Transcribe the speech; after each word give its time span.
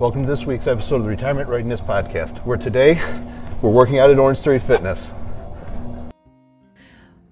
Welcome 0.00 0.22
to 0.22 0.28
this 0.28 0.44
week's 0.44 0.66
episode 0.66 0.96
of 0.96 1.02
the 1.04 1.08
Retirement 1.08 1.48
Readiness 1.48 1.80
Podcast, 1.80 2.44
where 2.44 2.58
today 2.58 2.94
we're 3.62 3.70
working 3.70 4.00
out 4.00 4.10
at 4.10 4.18
Orange 4.18 4.40
Theory 4.40 4.58
Fitness. 4.58 5.12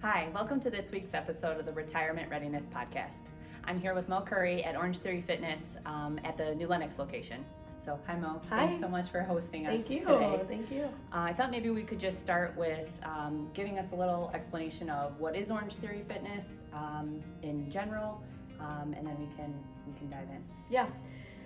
Hi, 0.01 0.29
welcome 0.33 0.61
to 0.61 0.71
this 0.71 0.93
week's 0.93 1.13
episode 1.13 1.59
of 1.59 1.67
the 1.67 1.73
Retirement 1.73 2.31
Readiness 2.31 2.67
Podcast. 2.67 3.27
I'm 3.65 3.81
here 3.81 3.95
with 3.95 4.09
Mo 4.09 4.21
Curry 4.21 4.63
at 4.63 4.77
Orange 4.77 4.99
Theory 4.99 5.21
Fitness 5.21 5.77
um, 5.87 6.21
at 6.25 6.37
the 6.37 6.55
New 6.55 6.69
Lenox 6.69 7.01
location. 7.01 7.45
So, 7.85 7.99
hi 8.07 8.17
Mo. 8.17 8.41
Hi. 8.49 8.69
Thanks 8.69 8.81
so 8.81 8.89
much 8.89 9.11
for 9.11 9.23
hosting 9.23 9.67
us 9.67 9.75
Thank 9.75 9.91
you. 9.91 10.01
today. 10.01 10.41
Thank 10.47 10.71
you. 10.71 10.85
Uh, 11.13 11.19
I 11.19 11.33
thought 11.33 11.51
maybe 11.51 11.71
we 11.71 11.83
could 11.83 11.99
just 11.99 12.23
start 12.23 12.57
with 12.57 12.89
um, 13.03 13.51
giving 13.55 13.81
us 13.81 13.91
a 13.91 13.97
little 13.97 14.31
explanation 14.35 14.89
of 14.89 15.19
what 15.19 15.35
is 15.35 15.51
Orange 15.51 15.75
Theory 15.75 16.05
Fitness 16.07 16.61
um, 16.73 17.21
in 17.43 17.69
general, 17.73 18.23
um, 18.61 18.95
and 18.97 19.05
then 19.05 19.19
we 19.19 19.27
can 19.37 19.53
we 19.85 19.99
can 19.99 20.09
dive 20.09 20.29
in. 20.31 20.45
Yeah. 20.71 20.87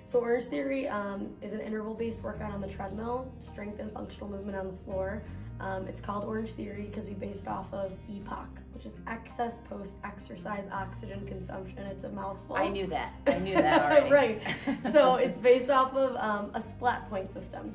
So 0.06 0.20
Orange 0.20 0.45
Theory 0.45 0.87
um, 0.87 1.28
is 1.42 1.52
an 1.52 1.60
interval-based 1.60 2.23
workout 2.23 2.52
on 2.52 2.60
the 2.60 2.69
treadmill, 2.69 3.33
strength 3.41 3.80
and 3.80 3.91
functional 3.92 4.28
movement 4.28 4.56
on 4.56 4.69
the 4.69 4.73
floor. 4.73 5.20
Um, 5.59 5.88
it's 5.88 6.01
called 6.01 6.24
Orange 6.24 6.51
Theory 6.51 6.83
because 6.83 7.06
we 7.06 7.14
based 7.14 7.42
it 7.42 7.48
off 7.48 7.74
of 7.74 7.92
EPOC, 8.09 8.47
which 8.73 8.87
is 8.87 8.95
excess 9.09 9.59
post-exercise 9.69 10.62
oxygen 10.70 11.27
consumption. 11.27 11.78
It's 11.78 12.05
a 12.05 12.09
mouthful. 12.11 12.55
I 12.55 12.69
knew 12.69 12.87
that. 12.87 13.14
I 13.27 13.38
knew 13.38 13.56
that 13.56 13.83
already. 14.09 14.12
right. 14.12 14.42
So 14.92 15.16
it's 15.16 15.37
based 15.37 15.70
off 15.70 15.92
of 15.95 16.14
um, 16.16 16.52
a 16.55 16.62
splat 16.62 17.11
point 17.11 17.33
system. 17.33 17.75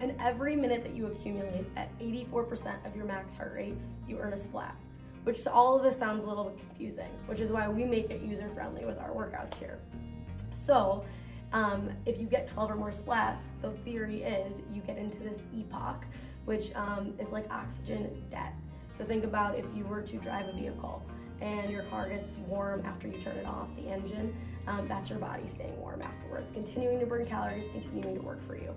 And 0.00 0.14
every 0.20 0.54
minute 0.54 0.84
that 0.84 0.94
you 0.94 1.06
accumulate 1.06 1.66
at 1.74 1.98
84% 1.98 2.86
of 2.86 2.94
your 2.94 3.06
max 3.06 3.34
heart 3.34 3.54
rate, 3.56 3.74
you 4.06 4.18
earn 4.20 4.34
a 4.34 4.38
splat. 4.38 4.76
Which 5.24 5.44
all 5.48 5.76
of 5.76 5.82
this 5.82 5.98
sounds 5.98 6.22
a 6.22 6.28
little 6.28 6.44
bit 6.44 6.58
confusing, 6.58 7.10
which 7.26 7.40
is 7.40 7.50
why 7.50 7.66
we 7.66 7.84
make 7.84 8.10
it 8.10 8.20
user 8.20 8.48
friendly 8.50 8.84
with 8.84 8.98
our 8.98 9.10
workouts 9.10 9.58
here. 9.58 9.80
So, 10.52 11.04
um, 11.56 11.88
if 12.04 12.20
you 12.20 12.26
get 12.26 12.46
12 12.46 12.72
or 12.72 12.74
more 12.76 12.90
splats, 12.90 13.40
the 13.62 13.70
theory 13.70 14.22
is 14.22 14.60
you 14.74 14.82
get 14.82 14.98
into 14.98 15.20
this 15.20 15.38
EPOC, 15.56 16.02
which 16.44 16.70
um, 16.74 17.14
is 17.18 17.30
like 17.30 17.50
oxygen 17.50 18.22
debt. 18.30 18.52
So, 18.92 19.04
think 19.04 19.24
about 19.24 19.58
if 19.58 19.64
you 19.74 19.84
were 19.84 20.02
to 20.02 20.16
drive 20.18 20.48
a 20.48 20.52
vehicle 20.52 21.02
and 21.40 21.70
your 21.70 21.84
car 21.84 22.10
gets 22.10 22.36
warm 22.46 22.84
after 22.84 23.08
you 23.08 23.18
turn 23.22 23.36
it 23.36 23.46
off, 23.46 23.68
the 23.74 23.88
engine, 23.88 24.36
um, 24.66 24.86
that's 24.86 25.08
your 25.08 25.18
body 25.18 25.46
staying 25.46 25.78
warm 25.80 26.02
afterwards, 26.02 26.52
continuing 26.52 27.00
to 27.00 27.06
burn 27.06 27.24
calories, 27.24 27.66
continuing 27.72 28.14
to 28.16 28.22
work 28.22 28.42
for 28.46 28.56
you. 28.56 28.74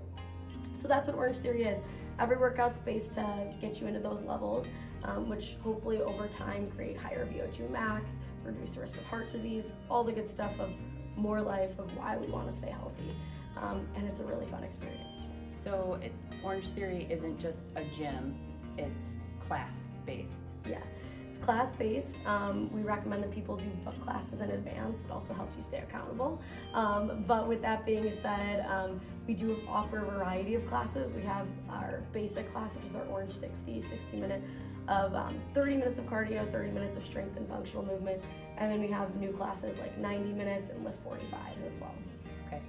So, 0.73 0.88
that's 0.88 1.08
what 1.08 1.17
Orange 1.17 1.38
Theory 1.38 1.64
is. 1.64 1.80
Every 2.17 2.38
workout's 2.38 2.77
based 2.77 3.14
to 3.16 3.53
get 3.59 3.81
you 3.81 3.88
into 3.88 3.99
those 3.99 4.21
levels, 4.21 4.67
um, 5.03 5.27
which 5.27 5.58
hopefully 5.61 6.02
over 6.02 6.27
time 6.27 6.71
create 6.71 6.95
higher 6.95 7.25
VO2 7.25 7.69
max, 7.69 8.16
reduce 8.45 8.71
the 8.71 8.81
risk 8.81 8.97
of 8.97 9.03
heart 9.03 9.31
disease, 9.33 9.66
all 9.89 10.05
the 10.05 10.14
good 10.14 10.30
stuff 10.30 10.58
of 10.61 10.69
more 11.20 11.42
life 11.42 11.78
of 11.78 11.95
why 11.98 12.17
we 12.17 12.28
want 12.28 12.48
to 12.48 12.53
stay 12.53 12.70
healthy. 12.70 13.16
Um, 13.58 13.88
and 13.95 14.08
it's 14.08 14.20
a 14.20 14.23
really 14.23 14.45
fun 14.45 14.64
experience. 14.64 15.26
So, 15.64 16.00
it, 16.02 16.14
Orange 16.44 16.67
Theory 16.70 17.08
isn't 17.09 17.39
just 17.39 17.59
a 17.76 17.84
gym; 17.86 18.36
it's 18.78 19.17
class 19.45 19.84
based. 20.06 20.44
Yeah, 20.66 20.78
it's 21.30 21.38
class 21.38 21.72
based. 21.73 22.16
Um, 22.26 22.72
we 22.72 22.81
recommend 22.81 23.23
that 23.23 23.31
people 23.31 23.58
do 23.58 23.66
book 23.84 24.00
classes 24.02 24.39
in 24.39 24.52
advance. 24.52 25.00
It 25.03 25.11
also 25.11 25.34
helps 25.34 25.58
you 25.58 25.64
stay 25.64 25.80
accountable. 25.80 26.42
Um, 26.73 27.26
but 27.28 27.48
with 27.48 27.61
that 27.61 27.86
being 27.86 28.09
said, 28.09 28.66
um, 28.67 29.02
we 29.28 29.33
do 29.33 29.58
offer 29.67 29.98
a 30.00 30.06
variety 30.06 30.56
of 30.56 30.66
classes. 30.67 31.14
We 31.14 31.22
have 31.23 31.48
our 31.70 32.02
basic 32.14 32.52
class, 32.54 32.73
which 32.73 32.86
is 32.86 32.95
our 32.95 33.06
Orange 33.06 33.33
60, 33.33 33.81
60 33.81 34.17
minute 34.17 34.44
of 34.88 35.14
um, 35.14 35.39
30 35.54 35.78
minutes 35.78 36.00
of 36.00 36.06
cardio, 36.06 36.50
30 36.52 36.72
minutes 36.72 36.98
of 36.98 37.04
strength 37.04 37.38
and 37.38 37.48
functional 37.48 37.86
movement. 37.86 38.22
And 38.59 38.69
then 38.69 38.81
we 38.81 38.88
have 38.88 39.15
new 39.15 39.31
classes 39.31 39.77
like 39.79 39.97
90 39.97 40.33
minutes 40.33 40.69
and 40.69 40.83
lift 40.83 41.03
45s 41.05 41.65
as 41.65 41.79
well. 41.79 41.95
Okay, 42.47 42.61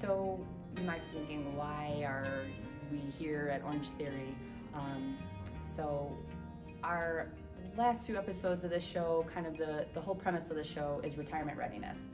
so 0.00 0.44
you 0.76 0.82
might 0.82 1.00
be 1.12 1.18
thinking, 1.18 1.56
why 1.56 2.02
are 2.04 2.44
we 2.90 2.98
here 2.98 3.48
at 3.54 3.62
Orange 3.62 3.88
Theory? 3.90 4.34
Um, 4.74 5.16
so, 5.60 6.12
our 6.82 7.28
last 7.76 8.06
few 8.06 8.16
episodes 8.16 8.64
of 8.64 8.70
this 8.70 8.84
show, 8.84 9.24
kind 9.32 9.46
of 9.46 9.56
the, 9.56 9.86
the 9.94 10.00
whole 10.00 10.14
premise 10.16 10.50
of 10.50 10.56
the 10.56 10.64
show 10.64 11.00
is 11.04 11.16
retirement 11.16 11.56
readiness. 11.56 12.08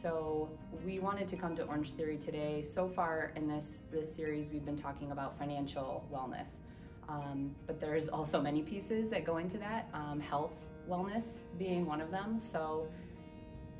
So, 0.00 0.48
we 0.86 1.00
wanted 1.00 1.26
to 1.28 1.36
come 1.36 1.56
to 1.56 1.64
Orange 1.64 1.90
Theory 1.92 2.18
today. 2.18 2.62
So 2.62 2.88
far 2.88 3.32
in 3.34 3.48
this, 3.48 3.82
this 3.90 4.14
series, 4.14 4.48
we've 4.52 4.64
been 4.64 4.78
talking 4.78 5.10
about 5.10 5.36
financial 5.36 6.06
wellness. 6.12 6.58
Um, 7.08 7.56
but 7.66 7.80
there's 7.80 8.08
also 8.08 8.40
many 8.40 8.62
pieces 8.62 9.10
that 9.10 9.24
go 9.24 9.38
into 9.38 9.58
that, 9.58 9.88
um, 9.92 10.20
health 10.20 10.54
wellness 10.90 11.42
being 11.58 11.86
one 11.86 12.00
of 12.00 12.10
them. 12.10 12.38
So, 12.38 12.88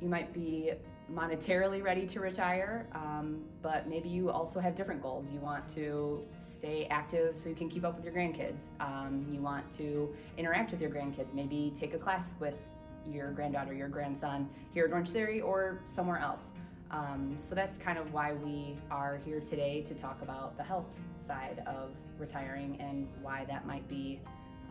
you 0.01 0.09
might 0.09 0.33
be 0.33 0.71
monetarily 1.13 1.83
ready 1.83 2.05
to 2.07 2.19
retire, 2.19 2.87
um, 2.93 3.43
but 3.61 3.87
maybe 3.87 4.09
you 4.09 4.29
also 4.29 4.59
have 4.59 4.75
different 4.75 5.01
goals. 5.01 5.29
You 5.31 5.39
want 5.39 5.67
to 5.75 6.23
stay 6.37 6.87
active 6.89 7.35
so 7.35 7.49
you 7.49 7.55
can 7.55 7.69
keep 7.69 7.83
up 7.83 7.95
with 7.95 8.05
your 8.05 8.13
grandkids. 8.13 8.61
Um, 8.79 9.25
you 9.31 9.41
want 9.41 9.69
to 9.73 10.13
interact 10.37 10.71
with 10.71 10.81
your 10.81 10.89
grandkids, 10.89 11.33
maybe 11.33 11.73
take 11.79 11.93
a 11.93 11.97
class 11.97 12.33
with 12.39 12.57
your 13.05 13.31
granddaughter, 13.31 13.73
your 13.73 13.89
grandson 13.89 14.49
here 14.73 14.85
at 14.85 14.91
Orange 14.91 15.09
Theory 15.09 15.41
or 15.41 15.81
somewhere 15.85 16.19
else. 16.19 16.51
Um, 16.91 17.35
so 17.37 17.55
that's 17.55 17.77
kind 17.77 17.97
of 17.97 18.13
why 18.13 18.33
we 18.33 18.75
are 18.89 19.19
here 19.23 19.39
today 19.39 19.81
to 19.87 19.93
talk 19.93 20.21
about 20.21 20.57
the 20.57 20.63
health 20.63 20.99
side 21.17 21.63
of 21.65 21.91
retiring 22.19 22.77
and 22.79 23.07
why 23.21 23.45
that 23.45 23.65
might 23.65 23.87
be 23.87 24.19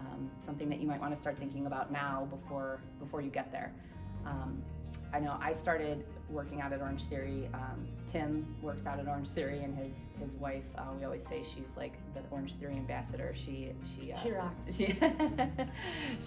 um, 0.01 0.31
something 0.41 0.69
that 0.69 0.81
you 0.81 0.89
might 0.89 1.01
want 1.01 1.15
to 1.15 1.21
start 1.21 1.39
thinking 1.39 1.67
about 1.67 1.93
now 1.93 2.27
before 2.31 2.81
before 2.99 3.21
you 3.21 3.31
get 3.31 3.53
there. 3.53 3.73
Um, 4.27 4.63
I 5.13 5.19
know 5.19 5.39
I 5.41 5.53
started 5.53 6.05
working 6.29 6.61
out 6.61 6.73
at 6.73 6.81
Orange 6.81 7.05
Theory. 7.05 7.49
Um, 7.53 7.87
Tim 8.07 8.55
works 8.63 8.87
out 8.87 9.01
at 9.01 9.09
Orange 9.09 9.29
Theory, 9.31 9.65
and 9.65 9.77
his 9.77 9.95
his 10.21 10.33
wife. 10.33 10.65
Uh, 10.77 10.85
we 10.97 11.05
always 11.05 11.27
say 11.27 11.43
she's 11.43 11.77
like 11.77 11.95
the 12.15 12.21
Orange 12.31 12.55
Theory 12.55 12.77
ambassador. 12.77 13.35
She 13.37 13.73
she 13.97 14.13
uh, 14.13 14.19
She 14.21 14.31
rocks. 14.31 14.55
She 14.71 14.99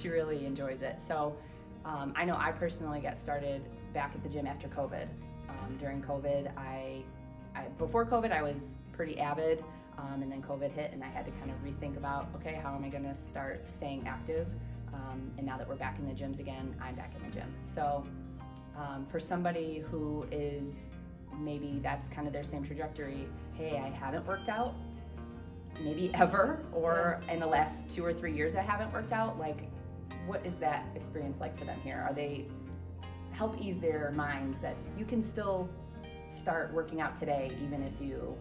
she 0.02 0.10
really 0.10 0.46
enjoys 0.46 0.82
it. 0.82 1.00
So 1.00 1.36
um, 1.86 2.14
I 2.16 2.26
know 2.26 2.36
I 2.38 2.52
personally 2.52 3.02
got 3.02 3.18
started 3.18 3.62
back 3.94 4.14
at 4.16 4.24
the 4.24 4.30
gym 4.30 4.48
after 4.48 4.68
COVID. 4.68 5.08
Um, 5.50 5.78
during 5.80 6.02
COVID, 6.02 6.52
I, 6.58 7.04
I 7.56 7.64
before 7.78 8.06
COVID 8.06 8.32
I 8.32 8.42
was 8.42 8.76
pretty 8.94 9.20
avid, 9.20 9.64
um, 9.98 10.22
and 10.22 10.32
then 10.32 10.42
COVID 10.42 10.72
hit, 10.72 10.92
and 10.94 11.04
I 11.04 11.08
had 11.08 11.26
to 11.26 11.32
kind 11.34 11.52
of 11.52 11.58
rethink 11.64 11.98
about 11.98 12.30
okay, 12.36 12.60
how 12.62 12.76
am 12.76 12.84
I 12.84 12.90
going 12.90 13.04
to 13.04 13.16
start 13.16 13.70
staying 13.70 14.08
active? 14.08 14.48
Um, 14.94 15.32
and 15.38 15.46
now 15.46 15.58
that 15.58 15.68
we're 15.68 15.76
back 15.76 15.98
in 15.98 16.06
the 16.06 16.14
gyms 16.14 16.40
again, 16.40 16.76
I'm 16.82 16.96
back 16.96 17.14
in 17.16 17.30
the 17.30 17.36
gym. 17.36 17.52
So 17.62 18.06
um, 18.78 19.06
for 19.10 19.20
somebody 19.20 19.84
who 19.90 20.26
is 20.32 20.90
maybe 21.40 21.80
that's 21.82 22.08
kind 22.10 22.28
of 22.28 22.34
their 22.34 22.44
same 22.44 22.64
trajectory 22.64 23.28
hey 23.56 23.82
i 23.84 23.90
haven't 23.90 24.26
worked 24.26 24.50
out 24.50 24.76
maybe 25.84 26.12
ever 26.14 26.64
or 26.72 27.22
in 27.30 27.40
the 27.40 27.46
last 27.46 27.90
two 27.90 28.06
or 28.06 28.14
three 28.14 28.34
years 28.34 28.56
i 28.56 28.62
haven't 28.62 28.92
worked 28.94 29.12
out 29.12 29.40
like 29.40 29.70
what 30.28 30.46
is 30.46 30.58
that 30.58 30.86
experience 30.96 31.40
like 31.40 31.58
for 31.58 31.66
them 31.66 31.80
here 31.84 32.06
are 32.08 32.14
they 32.14 32.48
help 33.32 33.60
ease 33.60 33.80
their 33.80 34.12
mind 34.16 34.56
that 34.62 34.76
you 34.98 35.06
can 35.06 35.22
still 35.22 35.68
start 36.30 36.72
working 36.72 37.02
out 37.02 37.20
today 37.20 37.52
even 37.64 37.82
if 37.82 38.00
you 38.00 38.36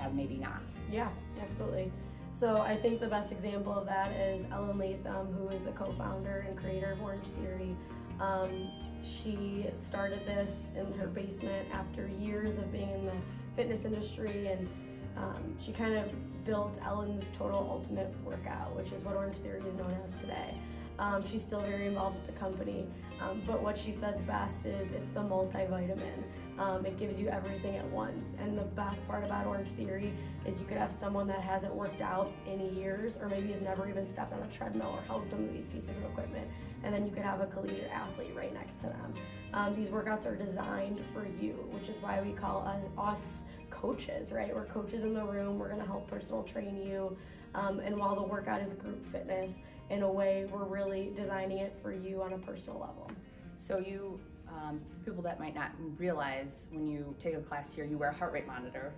have 0.00 0.14
maybe 0.14 0.36
not 0.36 0.60
Yeah, 0.90 1.10
absolutely. 1.40 1.92
So 2.32 2.58
I 2.58 2.76
think 2.76 3.00
the 3.00 3.08
best 3.08 3.32
example 3.32 3.72
of 3.72 3.86
that 3.86 4.12
is 4.12 4.44
Ellen 4.50 4.78
Latham, 4.78 5.26
who 5.32 5.48
is 5.48 5.62
the 5.64 5.72
co-founder 5.72 6.46
and 6.48 6.56
creator 6.56 6.92
of 6.92 7.02
Orange 7.02 7.26
Theory. 7.26 7.76
Um, 8.20 8.70
she 9.02 9.66
started 9.74 10.20
this 10.26 10.64
in 10.76 10.92
her 10.94 11.06
basement 11.06 11.68
after 11.72 12.08
years 12.18 12.58
of 12.58 12.72
being 12.72 12.90
in 12.90 13.06
the 13.06 13.12
fitness 13.56 13.84
industry, 13.84 14.48
and 14.48 14.68
um, 15.16 15.56
she 15.58 15.72
kind 15.72 15.94
of 15.94 16.44
built 16.44 16.78
Ellen's 16.84 17.30
Total 17.36 17.58
Ultimate 17.58 18.14
Workout, 18.24 18.74
which 18.74 18.92
is 18.92 19.02
what 19.04 19.16
Orange 19.16 19.36
Theory 19.36 19.62
is 19.66 19.74
known 19.74 19.94
as 20.04 20.20
today. 20.20 20.54
Um, 21.00 21.26
she's 21.26 21.40
still 21.42 21.62
very 21.62 21.86
involved 21.86 22.16
with 22.16 22.26
the 22.26 22.38
company, 22.38 22.86
um, 23.22 23.42
but 23.46 23.62
what 23.62 23.78
she 23.78 23.90
says 23.90 24.20
best 24.20 24.66
is 24.66 24.92
it's 24.92 25.08
the 25.10 25.20
multivitamin. 25.20 26.22
Um, 26.58 26.84
it 26.84 26.98
gives 26.98 27.18
you 27.18 27.28
everything 27.28 27.76
at 27.76 27.86
once. 27.86 28.26
And 28.38 28.56
the 28.56 28.64
best 28.64 29.08
part 29.08 29.24
about 29.24 29.46
Orange 29.46 29.68
Theory 29.68 30.12
is 30.44 30.60
you 30.60 30.66
could 30.66 30.76
have 30.76 30.92
someone 30.92 31.26
that 31.28 31.40
hasn't 31.40 31.74
worked 31.74 32.02
out 32.02 32.30
in 32.46 32.76
years, 32.76 33.16
or 33.18 33.30
maybe 33.30 33.48
has 33.48 33.62
never 33.62 33.88
even 33.88 34.06
stepped 34.06 34.34
on 34.34 34.42
a 34.42 34.52
treadmill 34.52 34.92
or 34.94 35.00
held 35.06 35.26
some 35.26 35.42
of 35.42 35.50
these 35.54 35.64
pieces 35.64 35.88
of 35.88 36.04
equipment, 36.04 36.46
and 36.82 36.92
then 36.92 37.06
you 37.06 37.12
could 37.12 37.22
have 37.22 37.40
a 37.40 37.46
collegiate 37.46 37.90
athlete 37.90 38.32
right 38.36 38.52
next 38.52 38.74
to 38.80 38.86
them. 38.86 39.14
Um, 39.54 39.74
these 39.74 39.88
workouts 39.88 40.26
are 40.26 40.36
designed 40.36 41.00
for 41.14 41.26
you, 41.40 41.66
which 41.70 41.88
is 41.88 41.96
why 42.02 42.20
we 42.20 42.32
call 42.32 42.60
us, 42.66 42.82
us 42.98 43.44
coaches, 43.80 44.32
right? 44.32 44.54
We're 44.54 44.66
coaches 44.66 45.04
in 45.04 45.14
the 45.14 45.24
room. 45.24 45.58
We're 45.58 45.68
going 45.68 45.80
to 45.80 45.86
help 45.86 46.08
personal 46.08 46.42
train 46.42 46.76
you. 46.76 47.16
Um, 47.54 47.80
and 47.80 47.96
while 47.96 48.14
the 48.14 48.22
workout 48.22 48.60
is 48.60 48.72
group 48.74 49.02
fitness, 49.10 49.58
in 49.88 50.02
a 50.02 50.10
way, 50.10 50.46
we're 50.52 50.64
really 50.64 51.12
designing 51.16 51.58
it 51.58 51.76
for 51.82 51.92
you 51.92 52.22
on 52.22 52.32
a 52.32 52.38
personal 52.38 52.78
level. 52.78 53.10
So 53.56 53.78
you, 53.78 54.20
um, 54.48 54.80
for 54.88 55.10
people 55.10 55.22
that 55.24 55.40
might 55.40 55.54
not 55.54 55.72
realize, 55.98 56.68
when 56.70 56.86
you 56.86 57.14
take 57.18 57.34
a 57.34 57.40
class 57.40 57.74
here, 57.74 57.84
you 57.84 57.98
wear 57.98 58.10
a 58.10 58.14
heart 58.14 58.32
rate 58.32 58.46
monitor, 58.46 58.92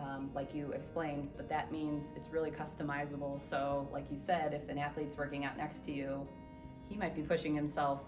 um, 0.00 0.30
like 0.34 0.54
you 0.54 0.72
explained, 0.72 1.30
but 1.36 1.48
that 1.48 1.72
means 1.72 2.12
it's 2.14 2.28
really 2.28 2.50
customizable. 2.50 3.40
So, 3.40 3.88
like 3.92 4.04
you 4.10 4.18
said, 4.18 4.52
if 4.54 4.68
an 4.68 4.78
athlete's 4.78 5.16
working 5.16 5.44
out 5.44 5.56
next 5.56 5.84
to 5.86 5.92
you, 5.92 6.26
he 6.88 6.96
might 6.96 7.14
be 7.14 7.22
pushing 7.22 7.54
himself 7.54 8.04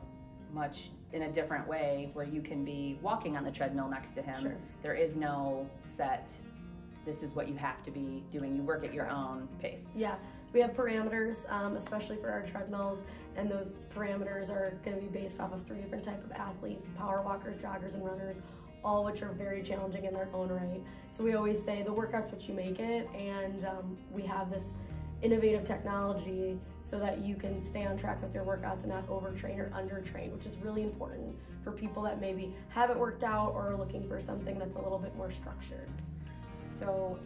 much 0.52 0.90
in 1.12 1.22
a 1.22 1.32
different 1.32 1.66
way 1.66 2.10
where 2.12 2.26
you 2.26 2.42
can 2.42 2.64
be 2.64 2.98
walking 3.02 3.36
on 3.36 3.44
the 3.44 3.50
treadmill 3.50 3.88
next 3.88 4.10
to 4.12 4.22
him. 4.22 4.40
Sure. 4.40 4.56
There 4.82 4.94
is 4.94 5.16
no 5.16 5.68
set. 5.80 6.30
This 7.06 7.22
is 7.22 7.34
what 7.34 7.48
you 7.48 7.56
have 7.56 7.82
to 7.84 7.90
be 7.90 8.22
doing. 8.30 8.54
You 8.54 8.62
work 8.62 8.84
at 8.84 8.92
your 8.92 9.08
own 9.08 9.48
pace. 9.60 9.86
Yeah, 9.96 10.16
we 10.52 10.60
have 10.60 10.72
parameters, 10.72 11.50
um, 11.50 11.76
especially 11.76 12.16
for 12.16 12.30
our 12.30 12.42
treadmills, 12.42 13.02
and 13.36 13.50
those 13.50 13.72
parameters 13.94 14.50
are 14.50 14.78
going 14.84 14.96
to 14.96 15.02
be 15.02 15.08
based 15.08 15.40
off 15.40 15.52
of 15.52 15.62
three 15.66 15.80
different 15.80 16.04
type 16.04 16.22
of 16.24 16.32
athletes: 16.32 16.86
power 16.96 17.22
walkers, 17.22 17.60
joggers, 17.62 17.94
and 17.94 18.04
runners. 18.04 18.42
All 18.84 19.04
which 19.04 19.22
are 19.22 19.32
very 19.32 19.60
challenging 19.60 20.04
in 20.04 20.14
their 20.14 20.28
own 20.32 20.50
right. 20.50 20.80
So 21.10 21.24
we 21.24 21.34
always 21.34 21.62
say 21.62 21.82
the 21.82 21.92
workout's 21.92 22.30
what 22.30 22.48
you 22.48 22.54
make 22.54 22.78
it, 22.78 23.08
and 23.12 23.64
um, 23.64 23.98
we 24.12 24.22
have 24.22 24.50
this 24.52 24.74
innovative 25.23 25.65
technology 25.65 26.59
so 26.81 26.99
that 26.99 27.20
you 27.25 27.35
can 27.35 27.61
stay 27.62 27.85
on 27.85 27.97
track 27.97 28.23
with 28.23 28.35
your 28.35 28.44
workouts 28.44 28.85
and 28.85 28.88
not 28.88 29.06
overtrain 29.09 29.59
or 29.59 29.70
undertrain, 29.75 30.32
which 30.32 30.47
is 30.47 30.56
really 30.59 30.82
important 30.82 31.35
for 31.62 31.73
people 31.73 32.03
that 32.03 32.20
maybe 32.20 32.55
haven't 32.69 32.99
worked 32.99 33.25
out 33.25 33.53
or 33.55 33.73
are 33.73 33.76
looking 33.76 34.06
for 34.09 34.20
something 34.20 34.59
that's 34.59 34.76
a 34.76 34.81
little 34.81 34.99
bit 34.99 35.15
more 35.17 35.31
structured. 35.31 35.88
So 36.79 37.19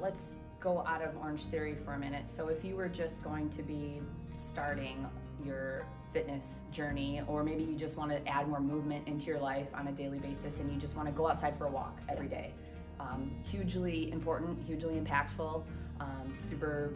let's 0.00 0.32
go 0.60 0.84
out 0.86 1.02
of 1.02 1.16
Orange 1.16 1.44
Theory 1.46 1.76
for 1.84 1.94
a 1.94 1.98
minute. 1.98 2.28
So 2.28 2.48
if 2.48 2.64
you 2.64 2.76
were 2.76 2.88
just 2.88 3.24
going 3.24 3.50
to 3.50 3.62
be 3.62 4.00
starting 4.34 5.06
your 5.44 5.84
fitness 6.12 6.60
journey, 6.70 7.22
or 7.26 7.42
maybe 7.42 7.64
you 7.64 7.74
just 7.74 7.96
want 7.96 8.10
to 8.12 8.26
add 8.28 8.48
more 8.48 8.60
movement 8.60 9.08
into 9.08 9.26
your 9.26 9.40
life 9.40 9.66
on 9.74 9.88
a 9.88 9.92
daily 9.92 10.18
basis 10.18 10.60
and 10.60 10.72
you 10.72 10.78
just 10.78 10.94
want 10.94 11.08
to 11.08 11.12
go 11.12 11.28
outside 11.28 11.56
for 11.58 11.66
a 11.66 11.70
walk 11.70 11.98
every 12.08 12.28
day, 12.28 12.52
um, 13.00 13.30
hugely 13.50 14.12
important, 14.12 14.62
hugely 14.64 14.94
impactful, 14.94 15.64
um, 16.00 16.32
super 16.34 16.94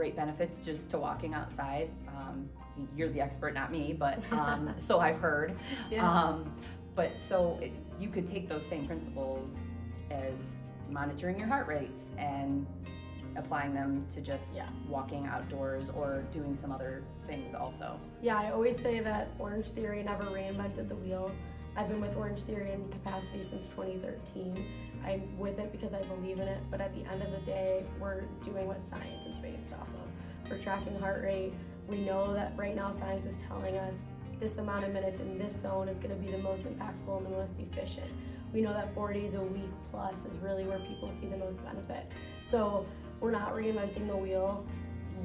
great 0.00 0.16
benefits 0.16 0.56
just 0.64 0.90
to 0.90 0.96
walking 0.98 1.34
outside. 1.34 1.90
Um, 2.08 2.48
you're 2.96 3.10
the 3.10 3.20
expert, 3.20 3.52
not 3.52 3.70
me, 3.70 3.92
but 3.92 4.18
um, 4.32 4.72
so 4.78 4.98
I've 4.98 5.18
heard. 5.18 5.54
Yeah. 5.90 6.10
Um, 6.10 6.54
but 6.94 7.20
so 7.20 7.58
it, 7.60 7.72
you 7.98 8.08
could 8.08 8.26
take 8.26 8.48
those 8.48 8.64
same 8.64 8.86
principles 8.86 9.58
as 10.10 10.32
monitoring 10.88 11.36
your 11.38 11.48
heart 11.48 11.66
rates 11.66 12.12
and 12.16 12.66
applying 13.36 13.74
them 13.74 14.06
to 14.14 14.22
just 14.22 14.56
Yeah. 14.56 14.70
walking 14.88 15.26
outdoors 15.26 15.90
or 15.90 16.24
doing 16.32 16.56
some 16.56 16.72
other 16.72 17.02
things 17.26 17.54
also. 17.54 18.00
Yeah, 18.22 18.38
I 18.38 18.52
always 18.52 18.80
say 18.80 19.00
that 19.00 19.28
Orange 19.38 19.66
Theory 19.66 20.02
never 20.02 20.24
reinvented 20.24 20.88
the 20.88 20.96
wheel. 20.96 21.30
I've 21.76 21.90
been 21.90 22.00
with 22.00 22.16
Orange 22.16 22.40
Theory 22.40 22.72
in 22.72 22.88
capacity 22.88 23.42
since 23.42 23.68
2013. 23.68 24.64
I'm 25.04 25.38
with 25.38 25.58
it 25.58 25.72
because 25.72 25.94
I 25.94 26.02
believe 26.02 26.38
in 26.38 26.48
it, 26.48 26.60
but 26.70 26.80
at 26.80 26.94
the 26.94 27.08
end 27.10 27.22
of 27.22 27.30
the 27.30 27.38
day, 27.38 27.84
we're 27.98 28.22
doing 28.44 28.66
what 28.66 28.80
science 28.88 29.26
is 29.26 29.36
based 29.40 29.72
off 29.72 29.88
of. 29.88 30.50
We're 30.50 30.58
tracking 30.58 30.98
heart 30.98 31.22
rate. 31.22 31.52
We 31.88 31.98
know 31.98 32.32
that 32.34 32.52
right 32.56 32.74
now 32.74 32.90
science 32.92 33.24
is 33.26 33.36
telling 33.48 33.76
us 33.76 33.96
this 34.38 34.58
amount 34.58 34.84
of 34.84 34.92
minutes 34.92 35.20
in 35.20 35.38
this 35.38 35.54
zone 35.54 35.88
is 35.88 36.00
going 36.00 36.16
to 36.16 36.22
be 36.22 36.30
the 36.30 36.38
most 36.38 36.62
impactful 36.62 37.16
and 37.16 37.26
the 37.26 37.30
most 37.30 37.54
efficient. 37.58 38.10
We 38.52 38.62
know 38.62 38.72
that 38.72 38.94
four 38.94 39.12
days 39.12 39.34
a 39.34 39.42
week 39.42 39.70
plus 39.90 40.24
is 40.24 40.36
really 40.38 40.64
where 40.64 40.78
people 40.80 41.10
see 41.10 41.26
the 41.26 41.36
most 41.36 41.62
benefit. 41.64 42.10
So 42.42 42.86
we're 43.20 43.30
not 43.30 43.54
reinventing 43.54 44.08
the 44.08 44.16
wheel 44.16 44.64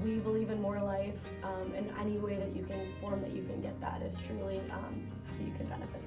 we 0.04 0.16
believe 0.16 0.50
in 0.50 0.62
more 0.62 0.82
life, 0.82 1.20
um, 1.44 1.74
and 1.76 1.90
any 2.00 2.18
way 2.18 2.38
that 2.38 2.56
you 2.56 2.64
can 2.66 2.92
form 3.00 3.22
that 3.22 3.32
you 3.32 3.44
can 3.44 3.62
get 3.62 3.80
that 3.82 4.02
is 4.02 4.20
truly 4.20 4.62
um, 4.72 5.08
you 5.40 5.54
can 5.58 5.68
benefit 5.68 6.05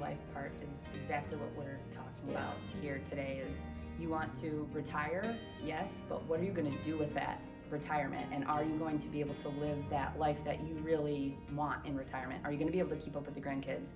Life 0.00 0.18
part 0.34 0.52
is 0.62 0.78
exactly 1.00 1.38
what 1.38 1.50
we're 1.56 1.78
talking 1.94 2.30
about 2.34 2.56
here 2.82 3.00
today 3.08 3.42
is 3.48 3.56
you 3.98 4.08
want 4.10 4.36
to 4.40 4.68
retire, 4.72 5.34
yes, 5.62 6.00
but 6.08 6.22
what 6.26 6.40
are 6.40 6.44
you 6.44 6.52
going 6.52 6.70
to 6.70 6.84
do 6.84 6.98
with 6.98 7.14
that 7.14 7.40
retirement? 7.70 8.26
And 8.32 8.44
are 8.44 8.62
you 8.64 8.76
going 8.76 8.98
to 8.98 9.08
be 9.08 9.20
able 9.20 9.34
to 9.36 9.48
live 9.48 9.78
that 9.90 10.18
life 10.18 10.36
that 10.44 10.60
you 10.62 10.74
really 10.82 11.38
want 11.54 11.86
in 11.86 11.96
retirement? 11.96 12.42
Are 12.44 12.52
you 12.52 12.58
going 12.58 12.66
to 12.68 12.72
be 12.72 12.80
able 12.80 12.90
to 12.90 12.96
keep 12.96 13.16
up 13.16 13.24
with 13.24 13.34
the 13.34 13.40
grandkids? 13.40 13.88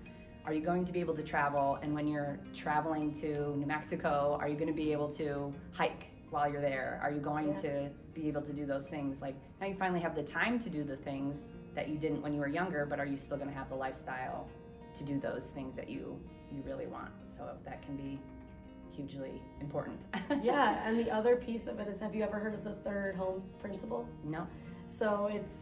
Are 0.46 0.52
you 0.54 0.60
going 0.62 0.86
to 0.86 0.92
be 0.92 1.00
able 1.00 1.14
to 1.14 1.22
travel? 1.22 1.78
And 1.82 1.94
when 1.94 2.08
you're 2.08 2.38
traveling 2.54 3.12
to 3.20 3.54
New 3.56 3.66
Mexico, 3.66 4.38
are 4.40 4.48
you 4.48 4.54
going 4.54 4.68
to 4.68 4.74
be 4.76 4.92
able 4.92 5.08
to 5.14 5.52
hike 5.72 6.06
while 6.30 6.50
you're 6.50 6.62
there? 6.62 7.00
Are 7.02 7.10
you 7.10 7.20
going 7.20 7.48
Yeah. 7.50 7.60
to 7.62 7.90
be 8.14 8.28
able 8.28 8.42
to 8.42 8.52
do 8.52 8.64
those 8.64 8.88
things? 8.88 9.20
Like 9.20 9.34
now 9.60 9.66
you 9.66 9.74
finally 9.74 10.00
have 10.00 10.14
the 10.14 10.22
time 10.22 10.58
to 10.60 10.70
do 10.70 10.84
the 10.84 10.96
things 10.96 11.44
that 11.74 11.88
you 11.88 11.98
didn't 11.98 12.22
when 12.22 12.32
you 12.32 12.40
were 12.40 12.48
younger, 12.48 12.86
but 12.86 12.98
are 12.98 13.06
you 13.06 13.16
still 13.16 13.36
going 13.36 13.50
to 13.50 13.54
have 13.56 13.68
the 13.68 13.74
lifestyle 13.76 14.48
to 14.98 15.04
do 15.04 15.18
those 15.18 15.46
things 15.46 15.74
that 15.76 15.88
you 15.88 16.18
you 16.52 16.62
really 16.66 16.86
want? 16.86 17.10
So 17.26 17.48
that 17.64 17.82
can 17.82 17.96
be 17.96 18.18
hugely 18.94 19.40
important. 19.60 19.98
yeah, 20.42 20.86
and 20.86 20.98
the 20.98 21.10
other 21.10 21.36
piece 21.36 21.66
of 21.66 21.78
it 21.78 21.88
is 21.88 22.00
have 22.00 22.14
you 22.14 22.22
ever 22.22 22.38
heard 22.38 22.54
of 22.54 22.64
the 22.64 22.74
third 22.74 23.16
home 23.16 23.42
principle? 23.60 24.06
no. 24.24 24.46
So 24.86 25.28
it's 25.30 25.52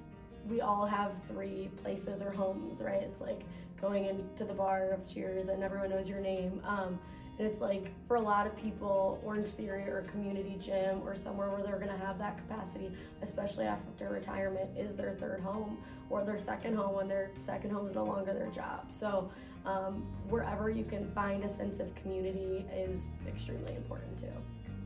we 0.48 0.60
all 0.60 0.86
have 0.86 1.20
three 1.26 1.68
places 1.82 2.22
or 2.22 2.30
homes, 2.30 2.80
right? 2.80 3.02
It's 3.02 3.20
like 3.20 3.40
going 3.80 4.06
into 4.06 4.44
the 4.44 4.54
bar 4.54 4.90
of 4.90 5.06
Cheers 5.12 5.48
and 5.48 5.62
everyone 5.62 5.90
knows 5.90 6.08
your 6.08 6.20
name. 6.20 6.62
Um, 6.64 6.98
and 7.38 7.46
it's 7.46 7.60
like 7.60 7.92
for 8.08 8.16
a 8.16 8.20
lot 8.20 8.46
of 8.46 8.56
people, 8.56 9.20
Orange 9.24 9.48
Theory 9.48 9.82
or 9.88 9.98
a 9.98 10.04
community 10.04 10.56
gym 10.60 11.02
or 11.04 11.14
somewhere 11.14 11.50
where 11.50 11.62
they're 11.62 11.78
gonna 11.78 11.98
have 11.98 12.18
that 12.18 12.38
capacity, 12.38 12.90
especially 13.22 13.66
after 13.66 14.08
retirement, 14.08 14.70
is 14.76 14.96
their 14.96 15.12
third 15.12 15.40
home 15.40 15.78
or 16.08 16.24
their 16.24 16.38
second 16.38 16.76
home 16.76 16.94
when 16.94 17.08
their 17.08 17.30
second 17.38 17.70
home 17.70 17.86
is 17.86 17.94
no 17.94 18.04
longer 18.04 18.32
their 18.32 18.50
job. 18.50 18.90
So 18.90 19.30
um, 19.66 20.06
wherever 20.28 20.70
you 20.70 20.84
can 20.84 21.10
find 21.10 21.44
a 21.44 21.48
sense 21.48 21.78
of 21.78 21.94
community 21.94 22.64
is 22.74 23.02
extremely 23.28 23.74
important 23.74 24.18
too. 24.18 24.32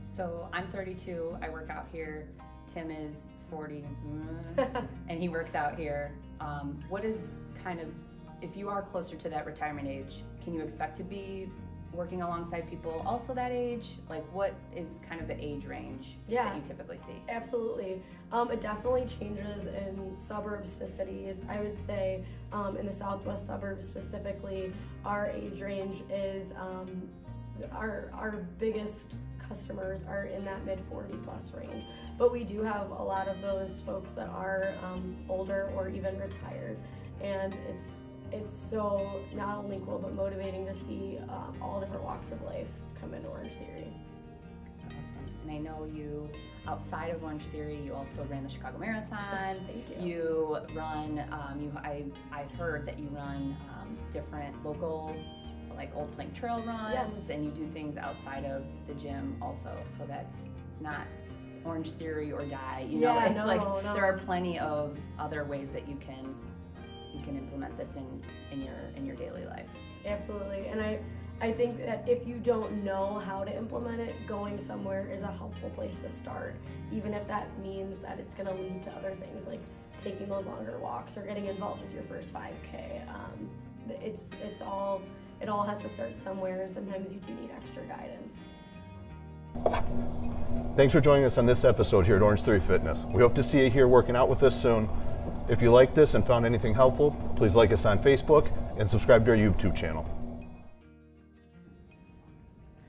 So 0.01 0.49
I'm 0.51 0.67
32. 0.71 1.37
I 1.41 1.49
work 1.49 1.69
out 1.69 1.87
here. 1.91 2.27
Tim 2.73 2.91
is 2.91 3.27
40, 3.49 3.83
mm, 4.07 4.87
and 5.09 5.21
he 5.21 5.29
works 5.29 5.55
out 5.55 5.77
here. 5.77 6.11
Um, 6.39 6.83
what 6.89 7.05
is 7.05 7.39
kind 7.63 7.79
of 7.79 7.89
if 8.41 8.57
you 8.57 8.69
are 8.69 8.81
closer 8.81 9.15
to 9.15 9.29
that 9.29 9.45
retirement 9.45 9.87
age, 9.87 10.23
can 10.43 10.53
you 10.53 10.61
expect 10.61 10.97
to 10.97 11.03
be 11.03 11.47
working 11.93 12.21
alongside 12.21 12.69
people 12.69 13.03
also 13.05 13.33
that 13.33 13.51
age? 13.51 13.89
Like, 14.09 14.23
what 14.33 14.53
is 14.75 15.01
kind 15.07 15.21
of 15.21 15.27
the 15.27 15.37
age 15.43 15.65
range 15.65 16.17
Yeah. 16.27 16.45
that 16.45 16.55
you 16.55 16.61
typically 16.61 16.97
see? 16.97 17.21
Absolutely. 17.29 18.01
Um, 18.31 18.51
it 18.51 18.61
definitely 18.61 19.05
changes 19.05 19.65
in 19.65 20.13
suburbs 20.17 20.75
to 20.75 20.87
cities. 20.87 21.41
I 21.49 21.59
would 21.59 21.77
say 21.77 22.23
um, 22.53 22.77
in 22.77 22.85
the 22.85 22.93
southwest 22.93 23.47
suburbs 23.47 23.85
specifically, 23.85 24.73
our 25.05 25.27
age 25.27 25.61
range 25.61 26.01
is 26.09 26.51
um, 26.59 27.09
our, 27.73 28.09
our 28.13 28.31
biggest 28.59 29.13
customers 29.37 30.01
are 30.07 30.25
in 30.25 30.45
that 30.45 30.65
mid 30.65 30.79
40 30.89 31.13
plus 31.25 31.53
range. 31.53 31.83
But 32.17 32.31
we 32.31 32.43
do 32.43 32.61
have 32.63 32.89
a 32.91 33.03
lot 33.03 33.27
of 33.27 33.41
those 33.41 33.81
folks 33.85 34.11
that 34.11 34.29
are 34.29 34.73
um, 34.83 35.17
older 35.27 35.71
or 35.75 35.89
even 35.89 36.17
retired. 36.17 36.77
And 37.21 37.53
it's 37.69 37.95
it's 38.31 38.55
so 38.55 39.21
not 39.33 39.57
only 39.57 39.81
cool 39.85 39.99
but 39.99 40.13
motivating 40.13 40.65
to 40.65 40.73
see 40.73 41.19
um, 41.29 41.55
all 41.61 41.79
different 41.79 42.03
walks 42.03 42.31
of 42.31 42.41
life 42.43 42.67
come 42.99 43.13
into 43.13 43.27
Orange 43.29 43.51
Theory. 43.53 43.93
Awesome. 44.85 45.25
And 45.43 45.51
I 45.51 45.57
know 45.57 45.87
you, 45.93 46.29
outside 46.67 47.09
of 47.09 47.23
Orange 47.23 47.43
Theory, 47.45 47.79
you 47.83 47.93
also 47.93 48.25
ran 48.29 48.43
the 48.43 48.49
Chicago 48.49 48.77
Marathon. 48.77 49.57
Thank 49.67 50.01
you. 50.01 50.07
You 50.07 50.57
run. 50.75 51.23
Um, 51.31 51.59
you. 51.59 51.71
I. 51.77 52.05
I've 52.31 52.51
heard 52.51 52.85
that 52.87 52.99
you 52.99 53.07
run 53.07 53.55
um, 53.69 53.97
different 54.11 54.63
local, 54.65 55.15
like 55.75 55.91
Old 55.95 56.13
Plank 56.15 56.33
Trail 56.33 56.61
runs, 56.65 57.29
and 57.29 57.43
you 57.43 57.51
do 57.51 57.67
things 57.71 57.97
outside 57.97 58.45
of 58.45 58.63
the 58.87 58.93
gym 58.93 59.37
also. 59.41 59.75
So 59.97 60.05
that's 60.05 60.35
it's 60.71 60.81
not 60.81 61.07
Orange 61.65 61.91
Theory 61.91 62.31
or 62.31 62.45
die. 62.45 62.85
You 62.87 62.99
know, 62.99 63.19
it's 63.19 63.35
no, 63.35 63.45
like 63.45 63.61
no. 63.61 63.93
there 63.93 64.05
are 64.05 64.19
plenty 64.19 64.59
of 64.59 64.97
other 65.19 65.43
ways 65.43 65.69
that 65.71 65.87
you 65.87 65.95
can 65.95 66.35
you 67.13 67.21
can 67.23 67.37
implement 67.37 67.77
this 67.77 67.95
in 67.95 68.21
in 68.51 68.63
your 68.63 68.75
in 68.95 69.05
your 69.05 69.15
daily 69.15 69.45
life. 69.45 69.67
Absolutely. 70.05 70.67
And 70.67 70.81
I 70.81 70.99
I 71.41 71.51
think 71.51 71.83
that 71.85 72.07
if 72.07 72.27
you 72.27 72.35
don't 72.35 72.83
know 72.83 73.19
how 73.25 73.43
to 73.43 73.55
implement 73.55 73.99
it, 73.99 74.15
going 74.27 74.59
somewhere 74.59 75.09
is 75.11 75.23
a 75.23 75.31
helpful 75.31 75.71
place 75.71 75.97
to 75.99 76.09
start, 76.09 76.55
even 76.93 77.15
if 77.15 77.27
that 77.27 77.47
means 77.63 77.99
that 78.01 78.19
it's 78.19 78.35
going 78.35 78.47
to 78.47 78.53
lead 78.53 78.83
to 78.83 78.91
other 78.91 79.15
things 79.15 79.47
like 79.47 79.61
taking 80.03 80.29
those 80.29 80.45
longer 80.45 80.77
walks 80.77 81.17
or 81.17 81.23
getting 81.23 81.47
involved 81.47 81.81
with 81.81 81.93
your 81.93 82.03
first 82.03 82.31
5K. 82.31 83.07
Um, 83.09 83.49
it's 83.89 84.29
it's 84.43 84.61
all 84.61 85.01
it 85.41 85.49
all 85.49 85.63
has 85.63 85.79
to 85.79 85.89
start 85.89 86.19
somewhere, 86.19 86.61
and 86.61 86.73
sometimes 86.73 87.11
you 87.11 87.19
do 87.19 87.33
need 87.33 87.49
extra 87.55 87.83
guidance. 87.85 88.37
Thanks 90.77 90.93
for 90.93 91.01
joining 91.01 91.25
us 91.25 91.39
on 91.39 91.47
this 91.47 91.63
episode 91.63 92.05
here 92.05 92.15
at 92.15 92.21
Orange 92.21 92.43
Theory 92.43 92.59
Fitness. 92.59 92.99
We 93.11 93.21
hope 93.21 93.33
to 93.35 93.43
see 93.43 93.63
you 93.63 93.69
here 93.69 93.87
working 93.87 94.15
out 94.15 94.29
with 94.29 94.43
us 94.43 94.59
soon. 94.61 94.87
If 95.51 95.61
you 95.61 95.69
like 95.69 95.93
this 95.93 96.13
and 96.13 96.25
found 96.25 96.45
anything 96.45 96.73
helpful, 96.73 97.11
please 97.35 97.55
like 97.55 97.73
us 97.73 97.83
on 97.83 98.01
Facebook 98.01 98.49
and 98.79 98.89
subscribe 98.89 99.25
to 99.25 99.31
our 99.31 99.37
YouTube 99.37 99.75
channel. 99.75 100.05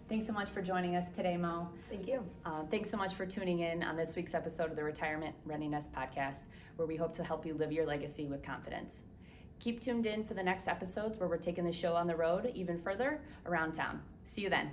Thanks 0.08 0.28
so 0.28 0.32
much 0.32 0.48
for 0.48 0.62
joining 0.62 0.94
us 0.94 1.04
today, 1.16 1.36
Mo. 1.36 1.68
Thank 1.90 2.06
you. 2.06 2.24
Uh, 2.44 2.62
thanks 2.70 2.88
so 2.88 2.96
much 2.96 3.14
for 3.14 3.26
tuning 3.26 3.60
in 3.60 3.82
on 3.82 3.96
this 3.96 4.14
week's 4.14 4.32
episode 4.32 4.70
of 4.70 4.76
the 4.76 4.84
Retirement 4.84 5.34
Readiness 5.44 5.88
Podcast, 5.88 6.44
where 6.76 6.86
we 6.86 6.94
hope 6.94 7.16
to 7.16 7.24
help 7.24 7.44
you 7.44 7.54
live 7.54 7.72
your 7.72 7.84
legacy 7.84 8.28
with 8.28 8.44
confidence. 8.44 9.02
Keep 9.58 9.80
tuned 9.80 10.06
in 10.06 10.22
for 10.22 10.34
the 10.34 10.42
next 10.42 10.68
episodes 10.68 11.18
where 11.18 11.28
we're 11.28 11.38
taking 11.38 11.64
the 11.64 11.72
show 11.72 11.96
on 11.96 12.06
the 12.06 12.14
road 12.14 12.52
even 12.54 12.78
further 12.78 13.20
around 13.44 13.72
town. 13.72 14.00
See 14.24 14.42
you 14.42 14.50
then. 14.50 14.70